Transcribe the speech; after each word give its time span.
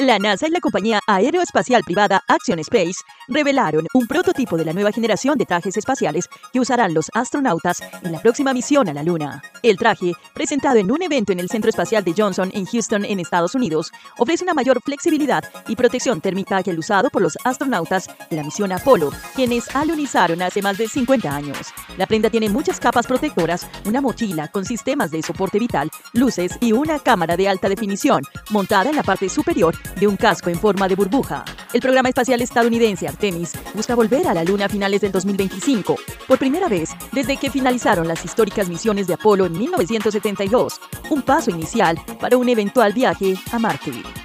La 0.00 0.18
NASA 0.18 0.48
y 0.48 0.50
la 0.50 0.60
compañía 0.60 0.98
aeroespacial 1.06 1.82
privada 1.84 2.24
Action 2.26 2.58
Space 2.60 3.04
revelaron 3.28 3.86
un 3.92 4.06
prototipo 4.06 4.56
de 4.56 4.64
la 4.64 4.72
nueva 4.72 4.92
generación 4.92 5.36
de 5.36 5.44
trajes 5.44 5.76
espaciales 5.76 6.26
que 6.54 6.58
usarán 6.58 6.94
los 6.94 7.10
astronautas 7.12 7.82
en 8.02 8.12
la 8.12 8.22
próxima 8.22 8.54
misión 8.54 8.88
a 8.88 8.94
la 8.94 9.02
Luna. 9.02 9.42
El 9.62 9.76
traje, 9.76 10.14
presentado 10.32 10.78
en 10.78 10.90
un 10.90 11.02
evento 11.02 11.32
en 11.32 11.38
el 11.38 11.50
Centro 11.50 11.68
Espacial 11.68 12.02
de 12.02 12.14
Johnson 12.16 12.50
en 12.54 12.64
Houston, 12.64 13.04
en 13.04 13.20
Estados 13.20 13.54
Unidos, 13.54 13.92
ofrece 14.16 14.42
una 14.42 14.54
mayor 14.54 14.80
flexibilidad 14.82 15.44
y 15.68 15.76
protección 15.76 16.22
térmica 16.22 16.62
que 16.62 16.70
el 16.70 16.78
usado 16.78 17.10
por 17.10 17.20
los 17.20 17.36
astronautas 17.44 18.08
de 18.30 18.36
la 18.36 18.42
misión 18.42 18.72
Apolo, 18.72 19.10
quienes 19.34 19.68
alunizaron 19.76 20.40
hace 20.40 20.62
más 20.62 20.78
de 20.78 20.88
50 20.88 21.36
años. 21.36 21.74
La 21.98 22.06
prenda 22.06 22.30
tiene 22.30 22.48
muchas 22.48 22.80
capas 22.80 23.06
protectoras, 23.06 23.66
una 23.84 24.00
mochila 24.00 24.48
con 24.48 24.64
sistemas 24.64 25.10
de 25.10 25.22
soporte 25.22 25.58
vital, 25.58 25.90
luces 26.14 26.56
y 26.62 26.72
una 26.72 27.00
cámara 27.00 27.36
de 27.36 27.50
alta 27.50 27.68
definición 27.68 28.22
montada 28.48 28.88
en 28.88 28.96
la 28.96 29.02
parte 29.02 29.28
superior 29.28 29.74
de 29.98 30.06
un 30.06 30.16
casco 30.16 30.50
en 30.50 30.58
forma 30.58 30.88
de 30.88 30.94
burbuja. 30.94 31.44
El 31.72 31.80
programa 31.80 32.08
espacial 32.08 32.40
estadounidense 32.40 33.08
Artemis 33.08 33.52
busca 33.74 33.94
volver 33.94 34.26
a 34.26 34.34
la 34.34 34.44
Luna 34.44 34.66
a 34.66 34.68
finales 34.68 35.00
del 35.00 35.12
2025, 35.12 35.96
por 36.28 36.38
primera 36.38 36.68
vez 36.68 36.90
desde 37.12 37.36
que 37.36 37.50
finalizaron 37.50 38.06
las 38.06 38.24
históricas 38.24 38.68
misiones 38.68 39.06
de 39.06 39.14
Apolo 39.14 39.46
en 39.46 39.52
1972, 39.52 40.80
un 41.10 41.22
paso 41.22 41.50
inicial 41.50 41.98
para 42.20 42.36
un 42.36 42.48
eventual 42.48 42.92
viaje 42.92 43.34
a 43.52 43.58
Marte. 43.58 44.19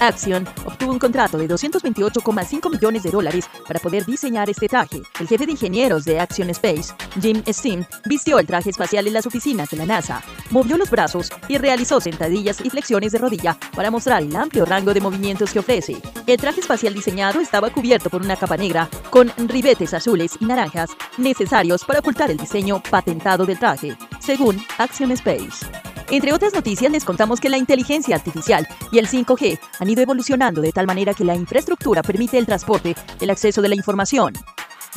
Action 0.00 0.46
obtuvo 0.64 0.92
un 0.92 0.98
contrato 0.98 1.38
de 1.38 1.48
228,5 1.48 2.70
millones 2.70 3.02
de 3.02 3.10
dólares 3.10 3.48
para 3.66 3.80
poder 3.80 4.04
diseñar 4.06 4.50
este 4.50 4.68
traje. 4.68 5.02
El 5.20 5.28
jefe 5.28 5.46
de 5.46 5.52
ingenieros 5.52 6.04
de 6.04 6.20
Action 6.20 6.50
Space, 6.50 6.94
Jim 7.20 7.42
Steen, 7.46 7.86
vistió 8.04 8.38
el 8.38 8.46
traje 8.46 8.70
espacial 8.70 9.06
en 9.06 9.12
las 9.12 9.26
oficinas 9.26 9.70
de 9.70 9.76
la 9.76 9.86
NASA, 9.86 10.22
movió 10.50 10.76
los 10.76 10.90
brazos 10.90 11.30
y 11.48 11.58
realizó 11.58 12.00
sentadillas 12.00 12.60
y 12.64 12.70
flexiones 12.70 13.12
de 13.12 13.18
rodilla 13.18 13.58
para 13.74 13.90
mostrar 13.90 14.22
el 14.22 14.34
amplio 14.36 14.64
rango 14.64 14.94
de 14.94 15.00
movimientos 15.00 15.52
que 15.52 15.60
ofrece. 15.60 15.96
El 16.26 16.38
traje 16.38 16.60
espacial 16.60 16.94
diseñado 16.94 17.40
estaba 17.40 17.70
cubierto 17.70 18.10
por 18.10 18.22
una 18.22 18.36
capa 18.36 18.56
negra 18.56 18.88
con 19.10 19.32
ribetes 19.48 19.94
azules 19.94 20.36
y 20.40 20.44
naranjas 20.44 20.90
necesarios 21.18 21.84
para 21.84 22.00
ocultar 22.00 22.30
el 22.30 22.36
diseño 22.36 22.82
patentado 22.90 23.46
del 23.46 23.58
traje, 23.58 23.96
según 24.20 24.60
Action 24.78 25.10
Space. 25.12 25.66
Entre 26.10 26.32
otras 26.32 26.54
noticias, 26.54 26.90
les 26.92 27.04
contamos 27.04 27.40
que 27.40 27.48
la 27.48 27.58
inteligencia 27.58 28.14
artificial 28.14 28.66
y 28.92 28.98
el 28.98 29.08
5G 29.08 29.58
han 29.80 29.90
ido 29.90 30.02
evolucionando 30.02 30.60
de 30.60 30.72
tal 30.72 30.86
manera 30.86 31.14
que 31.14 31.24
la 31.24 31.34
infraestructura 31.34 32.02
permite 32.02 32.38
el 32.38 32.46
transporte, 32.46 32.94
el 33.20 33.30
acceso 33.30 33.60
de 33.60 33.68
la 33.68 33.74
información, 33.74 34.32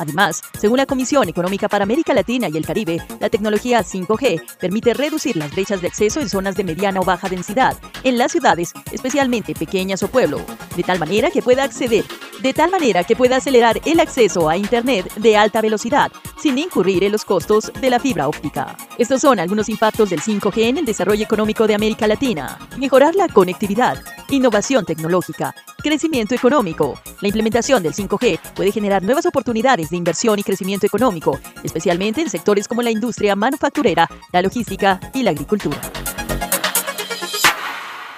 Además, 0.00 0.42
según 0.58 0.78
la 0.78 0.86
Comisión 0.86 1.28
Económica 1.28 1.68
para 1.68 1.84
América 1.84 2.14
Latina 2.14 2.48
y 2.48 2.56
el 2.56 2.64
Caribe, 2.64 3.02
la 3.20 3.28
tecnología 3.28 3.84
5G 3.84 4.56
permite 4.58 4.94
reducir 4.94 5.36
las 5.36 5.50
brechas 5.50 5.82
de 5.82 5.88
acceso 5.88 6.20
en 6.20 6.30
zonas 6.30 6.56
de 6.56 6.64
mediana 6.64 7.00
o 7.00 7.04
baja 7.04 7.28
densidad, 7.28 7.76
en 8.02 8.16
las 8.16 8.32
ciudades, 8.32 8.72
especialmente 8.92 9.54
pequeñas 9.54 10.02
o 10.02 10.08
pueblo, 10.08 10.40
de 10.74 10.82
tal 10.84 10.98
manera 10.98 11.30
que 11.30 11.42
pueda 11.42 11.64
acceder, 11.64 12.06
de 12.42 12.54
tal 12.54 12.70
manera 12.70 13.04
que 13.04 13.16
pueda 13.16 13.36
acelerar 13.36 13.80
el 13.84 14.00
acceso 14.00 14.48
a 14.48 14.56
Internet 14.56 15.12
de 15.16 15.36
alta 15.36 15.60
velocidad, 15.60 16.10
sin 16.40 16.58
incurrir 16.58 17.04
en 17.04 17.12
los 17.12 17.24
costos 17.24 17.72
de 17.80 17.90
la 17.90 18.00
fibra 18.00 18.28
óptica. 18.28 18.76
Estos 18.98 19.20
son 19.20 19.38
algunos 19.38 19.68
impactos 19.68 20.10
del 20.10 20.20
5G 20.20 20.68
en 20.68 20.78
el 20.78 20.84
desarrollo 20.84 21.24
económico 21.24 21.66
de 21.66 21.74
América 21.74 22.06
Latina. 22.06 22.58
Mejorar 22.78 23.14
la 23.14 23.28
conectividad, 23.28 24.02
innovación 24.30 24.84
tecnológica, 24.84 25.54
crecimiento 25.82 26.34
económico. 26.34 27.00
La 27.20 27.28
implementación 27.28 27.82
del 27.82 27.94
5G 27.94 28.38
puede 28.54 28.72
generar 28.72 29.02
nuevas 29.02 29.26
oportunidades 29.26 29.90
de 29.90 29.96
inversión 29.96 30.38
y 30.38 30.42
crecimiento 30.42 30.86
económico, 30.86 31.38
especialmente 31.62 32.20
en 32.20 32.30
sectores 32.30 32.68
como 32.68 32.82
la 32.82 32.90
industria 32.90 33.36
manufacturera, 33.36 34.08
la 34.32 34.42
logística 34.42 35.00
y 35.14 35.22
la 35.22 35.30
agricultura. 35.30 35.80